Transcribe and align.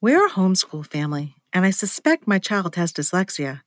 We're 0.00 0.26
a 0.26 0.30
homeschool 0.30 0.86
family, 0.86 1.34
and 1.52 1.66
I 1.66 1.70
suspect 1.70 2.28
my 2.28 2.38
child 2.38 2.76
has 2.76 2.92
dyslexia, 2.92 3.62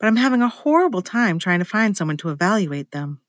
but 0.00 0.08
I'm 0.08 0.16
having 0.16 0.42
a 0.42 0.48
horrible 0.48 1.02
time 1.02 1.38
trying 1.38 1.60
to 1.60 1.64
find 1.64 1.96
someone 1.96 2.16
to 2.16 2.30
evaluate 2.30 2.90
them. 2.90 3.20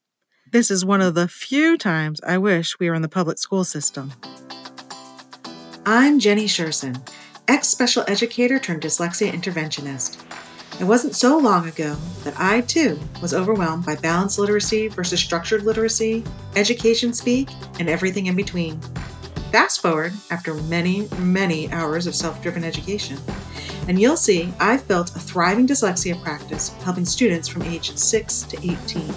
This 0.51 0.71
is 0.71 0.83
one 0.83 0.99
of 0.99 1.13
the 1.13 1.27
few 1.27 1.77
times 1.77 2.19
I 2.25 2.39
wish 2.39 2.79
we 2.79 2.89
were 2.89 2.95
in 2.95 3.03
the 3.03 3.07
public 3.07 3.37
school 3.37 3.63
system. 3.63 4.13
I'm 5.85 6.17
Jennie 6.17 6.47
Sherson, 6.47 6.99
ex 7.47 7.67
special 7.67 8.03
educator 8.07 8.57
turned 8.57 8.81
dyslexia 8.81 9.29
interventionist. 9.31 10.19
It 10.81 10.85
wasn't 10.85 11.15
so 11.15 11.37
long 11.37 11.67
ago 11.67 11.93
that 12.23 12.33
I, 12.39 12.61
too, 12.61 12.99
was 13.21 13.35
overwhelmed 13.35 13.85
by 13.85 13.95
balanced 13.97 14.39
literacy 14.39 14.87
versus 14.87 15.19
structured 15.19 15.65
literacy, 15.65 16.23
education 16.55 17.13
speak, 17.13 17.49
and 17.79 17.87
everything 17.87 18.25
in 18.25 18.35
between. 18.35 18.81
Fast 19.51 19.81
forward 19.81 20.13
after 20.29 20.53
many, 20.53 21.07
many 21.17 21.71
hours 21.71 22.05
of 22.05 22.13
self 22.13 22.39
driven 22.41 22.63
education, 22.63 23.17
and 23.87 23.99
you'll 23.99 24.15
see 24.15 24.53
I've 24.59 24.87
built 24.87 25.15
a 25.15 25.19
thriving 25.19 25.67
dyslexia 25.67 26.21
practice 26.21 26.69
helping 26.83 27.05
students 27.05 27.47
from 27.47 27.63
age 27.63 27.95
6 27.95 28.41
to 28.43 28.57
18. 28.57 29.07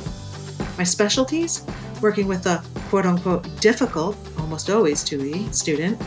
My 0.78 0.84
specialties 0.84 1.66
working 2.00 2.28
with 2.28 2.44
the 2.44 2.64
quote 2.88 3.04
unquote 3.04 3.46
difficult, 3.60 4.16
almost 4.38 4.70
always 4.70 5.04
2E 5.04 5.54
student, 5.54 6.00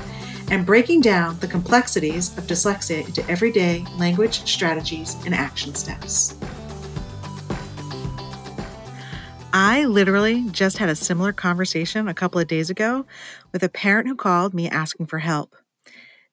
and 0.49 0.65
breaking 0.65 1.01
down 1.01 1.37
the 1.39 1.47
complexities 1.47 2.35
of 2.35 2.45
dyslexia 2.45 3.05
into 3.05 3.27
everyday 3.29 3.85
language 3.97 4.43
strategies 4.49 5.15
and 5.25 5.35
action 5.35 5.75
steps. 5.75 6.35
I 9.57 9.85
literally 9.85 10.49
just 10.51 10.79
had 10.79 10.89
a 10.89 10.97
similar 10.97 11.31
conversation 11.31 12.09
a 12.09 12.13
couple 12.13 12.41
of 12.41 12.47
days 12.49 12.69
ago 12.69 13.05
with 13.53 13.63
a 13.63 13.69
parent 13.69 14.05
who 14.05 14.15
called 14.17 14.53
me 14.53 14.67
asking 14.67 15.05
for 15.05 15.19
help. 15.19 15.55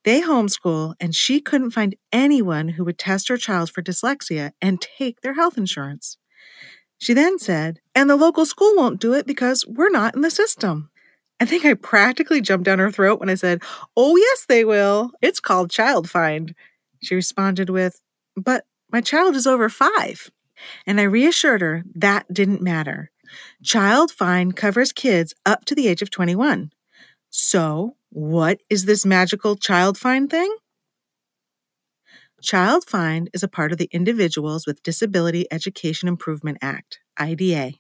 They 0.03 0.23
homeschool, 0.23 0.97
and 0.99 1.15
she 1.15 1.41
couldn't 1.41 1.71
find 1.71 1.95
anyone 2.13 2.71
who 2.71 2.85
would 2.85 2.99
test 2.99 3.29
her 3.29 3.37
child 3.37 3.71
for 3.71 3.81
dyslexia 3.81 4.51
and 4.61 4.81
take 4.81 5.21
their 5.21 5.35
health 5.35 5.57
insurance. 5.57 6.19
She 6.99 7.15
then 7.15 7.39
said, 7.39 7.79
and 7.95 8.11
the 8.11 8.17
local 8.17 8.45
school 8.45 8.75
won't 8.75 9.01
do 9.01 9.13
it 9.13 9.25
because 9.25 9.65
we're 9.69 9.89
not 9.89 10.17
in 10.17 10.23
the 10.23 10.29
system. 10.29 10.91
I 11.39 11.45
think 11.45 11.65
I 11.65 11.75
practically 11.75 12.41
jumped 12.41 12.65
down 12.65 12.81
her 12.81 12.91
throat 12.91 13.21
when 13.21 13.31
I 13.31 13.37
said, 13.37 13.63
Oh, 13.97 14.17
yes, 14.17 14.47
they 14.49 14.65
will. 14.65 15.13
It's 15.23 15.39
called 15.39 15.71
Child 15.71 16.11
Find. 16.11 16.57
She 17.01 17.15
responded 17.15 17.71
with, 17.71 18.01
But 18.37 18.65
my 18.91 19.01
child 19.01 19.37
is 19.37 19.47
over 19.47 19.69
five. 19.69 20.29
And 20.87 21.01
I 21.01 21.05
reassured 21.05 21.61
her 21.61 21.85
that 21.95 22.33
didn't 22.33 22.63
matter. 22.63 23.11
Child 23.63 24.11
Find 24.11 24.55
covers 24.57 24.93
kids 24.93 25.35
up 25.47 25.65
to 25.67 25.75
the 25.75 25.89
age 25.89 26.03
of 26.03 26.11
21. 26.11 26.71
So, 27.31 27.97
what 28.11 28.61
is 28.69 28.85
this 28.85 29.07
magical 29.07 29.57
Child 29.57 29.97
Find 29.97 30.29
thing? 30.29 30.55
Child 32.43 32.85
Find 32.85 33.31
is 33.33 33.43
a 33.43 33.49
part 33.49 33.73
of 33.73 33.79
the 33.79 33.89
Individuals 33.93 34.67
with 34.67 34.83
Disability 34.83 35.47
Education 35.51 36.09
Improvement 36.09 36.59
Act, 36.61 36.99
IDEA. 37.19 37.73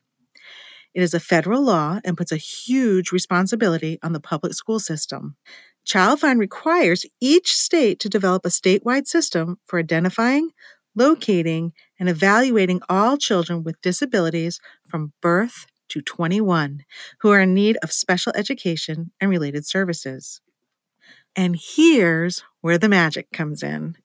It 0.94 1.02
is 1.02 1.14
a 1.14 1.20
federal 1.20 1.62
law 1.62 2.00
and 2.04 2.16
puts 2.16 2.32
a 2.32 2.36
huge 2.36 3.12
responsibility 3.12 3.98
on 4.02 4.12
the 4.12 4.20
public 4.20 4.54
school 4.54 4.78
system. 4.78 5.36
Child 5.84 6.20
Find 6.20 6.38
requires 6.38 7.04
each 7.20 7.54
state 7.54 7.98
to 8.00 8.08
develop 8.08 8.46
a 8.46 8.50
statewide 8.50 9.06
system 9.06 9.58
for 9.66 9.78
identifying, 9.78 10.50
locating, 10.94 11.72
and 11.98 12.08
evaluating 12.08 12.80
all 12.88 13.16
children 13.16 13.62
with 13.62 13.80
disabilities 13.80 14.60
from 14.88 15.12
birth 15.20 15.66
to 15.88 16.00
21 16.00 16.84
who 17.20 17.30
are 17.30 17.40
in 17.40 17.54
need 17.54 17.76
of 17.82 17.92
special 17.92 18.32
education 18.34 19.12
and 19.20 19.30
related 19.30 19.66
services. 19.66 20.40
And 21.36 21.58
here's 21.60 22.42
where 22.60 22.78
the 22.78 22.88
magic 22.88 23.30
comes 23.32 23.62
in. 23.62 23.96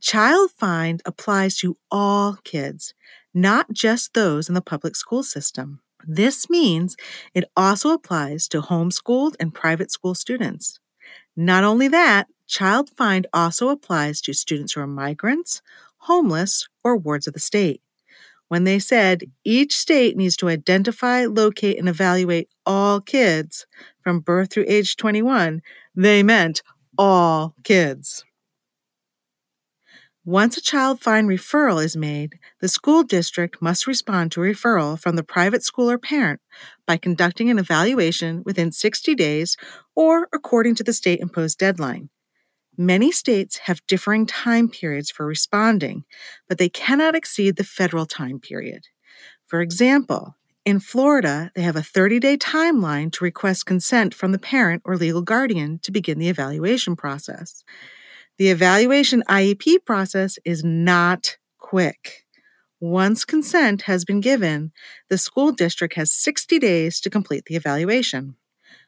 Child 0.00 0.50
Find 0.56 1.00
applies 1.06 1.56
to 1.58 1.76
all 1.90 2.38
kids, 2.44 2.94
not 3.32 3.72
just 3.72 4.14
those 4.14 4.48
in 4.48 4.54
the 4.54 4.60
public 4.60 4.96
school 4.96 5.22
system. 5.22 5.80
This 6.06 6.50
means 6.50 6.96
it 7.32 7.44
also 7.56 7.90
applies 7.90 8.46
to 8.48 8.60
homeschooled 8.60 9.34
and 9.40 9.54
private 9.54 9.90
school 9.90 10.14
students. 10.14 10.78
Not 11.36 11.64
only 11.64 11.88
that, 11.88 12.28
Child 12.46 12.90
Find 12.96 13.26
also 13.32 13.70
applies 13.70 14.20
to 14.22 14.34
students 14.34 14.74
who 14.74 14.80
are 14.82 14.86
migrants, 14.86 15.62
homeless, 16.04 16.68
or 16.82 16.96
wards 16.96 17.26
of 17.26 17.34
the 17.34 17.40
state. 17.40 17.82
When 18.48 18.64
they 18.64 18.78
said 18.78 19.24
each 19.44 19.76
state 19.76 20.16
needs 20.16 20.36
to 20.36 20.48
identify, 20.48 21.24
locate, 21.24 21.78
and 21.78 21.88
evaluate 21.88 22.48
all 22.64 23.00
kids 23.00 23.66
from 24.02 24.20
birth 24.20 24.52
through 24.52 24.66
age 24.68 24.96
21, 24.96 25.62
they 25.94 26.22
meant 26.22 26.62
all 26.98 27.54
kids. 27.64 28.24
Once 30.26 30.56
a 30.56 30.62
child 30.62 31.00
find 31.00 31.28
referral 31.28 31.84
is 31.84 31.96
made, 31.96 32.38
the 32.60 32.68
school 32.68 33.02
district 33.02 33.60
must 33.60 33.86
respond 33.86 34.32
to 34.32 34.42
a 34.42 34.46
referral 34.46 34.98
from 34.98 35.16
the 35.16 35.22
private 35.22 35.62
school 35.62 35.90
or 35.90 35.98
parent 35.98 36.40
by 36.86 36.96
conducting 36.96 37.50
an 37.50 37.58
evaluation 37.58 38.42
within 38.46 38.72
60 38.72 39.14
days 39.14 39.56
or 39.94 40.28
according 40.32 40.74
to 40.76 40.82
the 40.82 40.94
state 40.94 41.20
imposed 41.20 41.58
deadline. 41.58 42.08
Many 42.76 43.12
states 43.12 43.58
have 43.64 43.86
differing 43.86 44.26
time 44.26 44.68
periods 44.68 45.10
for 45.10 45.26
responding, 45.26 46.04
but 46.48 46.58
they 46.58 46.68
cannot 46.68 47.14
exceed 47.14 47.56
the 47.56 47.64
federal 47.64 48.06
time 48.06 48.40
period. 48.40 48.88
For 49.46 49.60
example, 49.60 50.34
in 50.64 50.80
Florida, 50.80 51.52
they 51.54 51.62
have 51.62 51.76
a 51.76 51.82
30 51.82 52.18
day 52.18 52.36
timeline 52.36 53.12
to 53.12 53.24
request 53.24 53.66
consent 53.66 54.14
from 54.14 54.32
the 54.32 54.38
parent 54.38 54.82
or 54.84 54.96
legal 54.96 55.22
guardian 55.22 55.78
to 55.80 55.92
begin 55.92 56.18
the 56.18 56.28
evaluation 56.28 56.96
process. 56.96 57.62
The 58.38 58.48
evaluation 58.48 59.22
IEP 59.28 59.84
process 59.84 60.38
is 60.44 60.64
not 60.64 61.36
quick. 61.58 62.24
Once 62.80 63.24
consent 63.24 63.82
has 63.82 64.04
been 64.04 64.20
given, 64.20 64.72
the 65.08 65.18
school 65.18 65.52
district 65.52 65.94
has 65.94 66.12
60 66.12 66.58
days 66.58 67.00
to 67.00 67.10
complete 67.10 67.44
the 67.44 67.54
evaluation. 67.54 68.36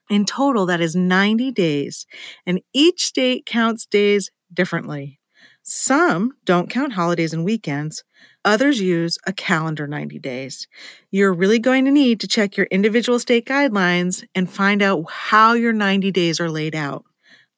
In 0.09 0.25
total, 0.25 0.67
that 0.67 0.81
is 0.81 0.95
90 0.95 1.51
days, 1.53 2.07
and 2.47 2.61
each 2.73 3.05
state 3.05 3.45
counts 3.47 3.87
days 3.87 4.31
differently. 4.53 5.21
Some 5.63 6.35
don't 6.45 6.71
count 6.71 6.93
holidays 6.93 7.33
and 7.33 7.45
weekends, 7.45 8.05
others 8.45 8.81
use 8.81 9.19
a 9.27 9.33
calendar 9.33 9.89
90 9.89 10.21
days. 10.21 10.69
You're 11.11 11.33
really 11.33 11.59
going 11.59 11.85
to 11.87 11.91
need 11.91 12.21
to 12.21 12.29
check 12.29 12.57
your 12.57 12.67
individual 12.71 13.19
state 13.19 13.47
guidelines 13.47 14.25
and 14.33 14.49
find 14.49 14.81
out 14.81 15.11
how 15.11 15.55
your 15.55 15.73
90 15.73 16.13
days 16.13 16.39
are 16.39 16.51
laid 16.51 16.77
out. 16.77 17.05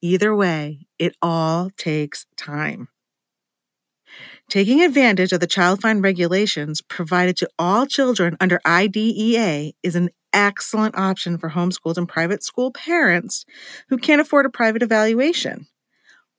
Either 0.01 0.35
way, 0.35 0.87
it 0.99 1.15
all 1.21 1.71
takes 1.77 2.25
time. 2.37 2.89
Taking 4.49 4.81
advantage 4.81 5.33
of 5.33 5.41
the 5.41 5.47
Child 5.47 5.83
Find 5.83 6.03
regulations 6.03 6.81
provided 6.81 7.37
to 7.37 7.51
all 7.59 7.85
children 7.85 8.35
under 8.41 8.59
IDEA 8.65 9.73
is 9.83 9.95
an 9.95 10.09
excellent 10.33 10.97
option 10.97 11.39
for 11.39 11.51
homeschooled 11.51 11.97
and 11.97 12.09
private 12.09 12.43
school 12.43 12.71
parents 12.73 13.45
who 13.89 13.99
can't 13.99 14.21
afford 14.21 14.47
a 14.47 14.51
private 14.51 14.83
evaluation. 14.83 15.67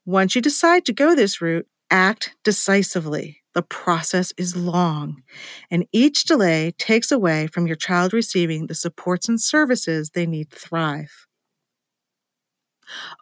Once 0.06 0.34
you 0.34 0.42
decide 0.42 0.84
to 0.86 0.92
go 0.92 1.14
this 1.14 1.40
route, 1.40 1.66
act 1.90 2.34
decisively. 2.44 3.38
The 3.54 3.62
process 3.62 4.32
is 4.36 4.56
long, 4.56 5.22
and 5.70 5.86
each 5.92 6.24
delay 6.24 6.72
takes 6.78 7.10
away 7.10 7.48
from 7.48 7.66
your 7.66 7.76
child 7.76 8.12
receiving 8.12 8.66
the 8.66 8.74
supports 8.74 9.28
and 9.28 9.40
services 9.40 10.10
they 10.10 10.26
need 10.26 10.50
to 10.50 10.58
thrive. 10.58 11.26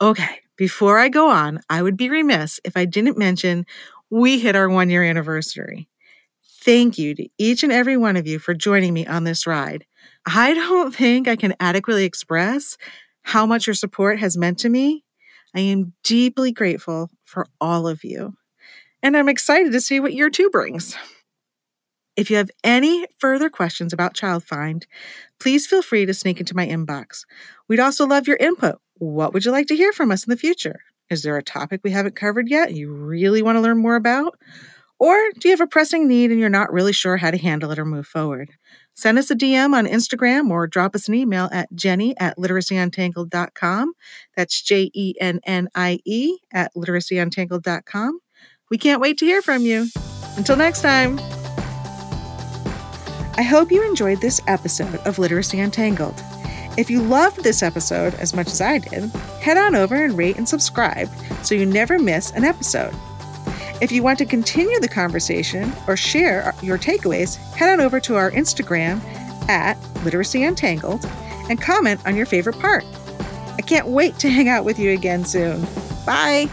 Okay, 0.00 0.41
before 0.56 0.99
I 0.99 1.09
go 1.09 1.31
on, 1.31 1.61
I 1.69 1.83
would 1.83 1.97
be 1.97 2.11
remiss 2.11 2.61
if 2.65 2.77
I 2.77 2.85
didn't 2.85 3.19
mention 3.19 3.67
we 4.11 4.39
hit 4.39 4.56
our 4.56 4.69
one 4.69 4.91
year 4.91 5.03
anniversary. 5.03 5.89
Thank 6.62 6.99
you 6.99 7.15
to 7.15 7.29
each 7.39 7.62
and 7.62 7.73
every 7.73 7.97
one 7.97 8.17
of 8.17 8.27
you 8.27 8.39
for 8.39 8.55
joining 8.55 8.95
me 8.95 9.06
on 9.06 9.25
this 9.25 9.47
ride. 9.47 9.87
I 10.31 10.53
don't 10.53 10.94
think 10.94 11.27
I 11.27 11.37
can 11.37 11.55
adequately 11.59 12.05
express 12.05 12.77
how 13.22 13.47
much 13.47 13.66
your 13.66 13.75
support 13.75 14.19
has 14.19 14.37
meant 14.37 14.59
to 14.59 14.69
me. 14.69 15.05
I 15.55 15.61
am 15.61 15.94
deeply 16.05 16.53
grateful 16.53 17.09
for 17.25 17.47
all 17.61 17.89
of 17.89 18.05
you, 18.05 18.35
and 19.03 19.17
I'm 19.17 19.31
excited 19.31 19.73
to 19.73 19.81
see 19.81 20.00
what 20.00 20.12
year 20.12 20.29
two 20.29 20.50
brings. 20.50 20.97
If 22.14 22.31
you 22.31 22.37
have 22.37 22.50
any 22.62 23.06
further 23.19 23.49
questions 23.49 23.94
about 23.94 24.12
Child 24.12 24.44
Find, 24.44 24.87
please 25.41 25.67
feel 25.67 25.82
free 25.82 26.05
to 26.05 26.12
sneak 26.12 26.41
into 26.41 26.56
my 26.56 26.67
inbox. 26.67 27.25
We'd 27.67 27.81
also 27.81 28.06
love 28.06 28.29
your 28.29 28.37
input. 28.37 28.76
What 28.99 29.32
would 29.32 29.47
you 29.47 29.50
like 29.50 29.69
to 29.69 29.76
hear 29.76 29.93
from 29.93 30.11
us 30.11 30.26
in 30.26 30.31
the 30.31 30.37
future? 30.37 30.81
Is 31.08 31.23
there 31.23 31.38
a 31.38 31.43
topic 31.43 31.81
we 31.82 31.93
haven't 31.93 32.17
covered 32.17 32.50
yet 32.50 32.75
you 32.75 32.93
really 32.93 33.41
want 33.41 33.56
to 33.56 33.62
learn 33.62 33.79
more 33.79 33.97
about? 33.97 34.38
Or 34.99 35.17
do 35.38 35.49
you 35.49 35.53
have 35.53 35.61
a 35.61 35.67
pressing 35.67 36.08
need 36.08 36.31
and 36.31 36.41
you're 36.41 36.49
not 36.49 36.73
really 36.73 36.93
sure 36.93 37.17
how 37.17 37.31
to 37.31 37.38
handle 37.38 37.70
it 37.70 37.79
or 37.79 37.85
move 37.85 38.06
forward? 38.06 38.50
Send 38.99 39.17
us 39.17 39.31
a 39.31 39.37
DM 39.37 39.75
on 39.75 39.87
Instagram 39.87 40.50
or 40.50 40.67
drop 40.67 40.97
us 40.97 41.06
an 41.06 41.15
email 41.15 41.49
at 41.53 41.73
jennie 41.73 42.17
at 42.19 42.37
literacyuntangled.com. 42.37 43.93
That's 44.37 44.61
J 44.61 44.91
E 44.93 45.15
N 45.21 45.39
N 45.47 45.69
I 45.73 46.00
E 46.05 46.39
at 46.53 46.75
literacyuntangled.com. 46.75 48.19
We 48.73 48.77
can't 48.77 49.00
wait 49.00 49.17
to 49.19 49.25
hear 49.25 49.41
from 49.41 49.62
you. 49.62 49.87
Until 50.37 50.56
next 50.56 50.83
time. 50.83 51.21
I 53.37 53.43
hope 53.43 53.71
you 53.71 53.89
enjoyed 53.89 54.21
this 54.21 54.41
episode 54.49 54.97
of 55.06 55.21
Literacy 55.21 55.61
Untangled. 55.61 56.21
If 56.77 56.91
you 56.91 57.01
loved 57.01 57.44
this 57.44 57.62
episode 57.62 58.15
as 58.15 58.35
much 58.35 58.49
as 58.49 58.61
I 58.61 58.79
did, 58.79 59.05
head 59.41 59.56
on 59.56 59.77
over 59.77 59.94
and 59.94 60.19
rate 60.19 60.39
and 60.39 60.49
subscribe 60.49 61.09
so 61.44 61.55
you 61.55 61.67
never 61.67 62.01
miss 62.01 62.33
an 62.33 62.43
episode. 62.43 62.93
If 63.81 63.93
you 63.93 64.03
want 64.03 64.19
to 64.19 64.25
continue 64.25 64.81
the 64.81 64.89
conversation 64.89 65.73
or 65.87 65.97
share 65.97 66.53
your 66.63 66.79
takeaways, 66.79 67.37
head 67.55 67.71
on 67.71 67.81
over 67.81 68.01
to 68.01 68.17
our 68.17 68.33
Instagram 68.33 69.01
at 69.49 69.79
Literacy 70.05 70.43
Untangled 70.43 71.05
and 71.49 71.61
comment 71.61 72.01
on 72.05 72.17
your 72.17 72.27
favorite 72.27 72.59
part. 72.59 72.85
I 73.57 73.63
can't 73.63 73.87
wait 73.87 74.19
to 74.19 74.31
hang 74.31 74.49
out 74.49 74.65
with 74.65 74.79
you 74.79 74.91
again 74.91 75.25
soon. 75.25 75.65
Bye. 76.05 76.49